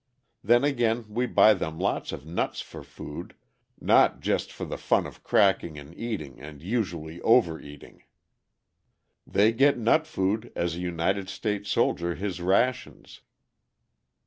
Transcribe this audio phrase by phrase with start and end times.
[0.43, 3.35] Then again we buy them lots of nuts for food,
[3.79, 8.05] not just for the fun of cracking and eating and usually overeating.
[9.27, 13.21] They get nut food as a United States soldier his rations.